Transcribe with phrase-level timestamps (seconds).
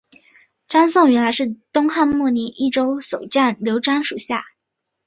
[0.67, 4.43] 张松原来是东汉末年益州守将刘璋属下。